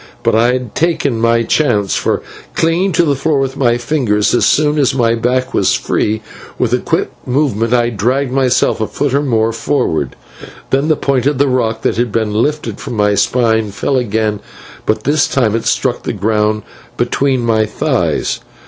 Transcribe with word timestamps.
But 0.23 0.33
I 0.33 0.53
had 0.53 0.73
taken 0.73 1.19
my 1.19 1.43
chance, 1.43 1.95
for, 1.95 2.23
clinging 2.55 2.91
to 2.93 3.03
the 3.05 3.15
floor 3.15 3.37
with 3.37 3.55
my 3.55 3.77
fingers, 3.77 4.29
so 4.29 4.39
soon 4.39 4.79
as 4.79 4.95
my 4.95 5.13
back 5.13 5.53
was 5.53 5.75
free, 5.75 6.23
with 6.57 6.73
a 6.73 6.79
quick 6.79 7.11
movement 7.27 7.71
I 7.71 7.91
dragged 7.91 8.31
myself 8.31 8.81
a 8.81 8.87
foot 8.87 9.13
or 9.13 9.21
more 9.21 9.53
forward. 9.53 10.15
Then 10.71 10.87
the 10.87 10.95
point 10.95 11.27
of 11.27 11.39
rock 11.39 11.83
that 11.83 11.97
had 11.97 12.11
been 12.11 12.33
lifted 12.33 12.79
from 12.79 12.95
my 12.95 13.13
spine 13.13 13.69
fell 13.69 13.95
again, 13.97 14.39
but 14.87 15.03
this 15.03 15.27
time 15.27 15.55
it 15.55 15.67
struck 15.67 16.01
the 16.01 16.13
ground 16.13 16.63
between 16.97 17.41
my 17.41 17.67
thighs. 17.67 18.39